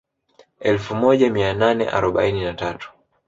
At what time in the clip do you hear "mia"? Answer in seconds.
1.29-1.53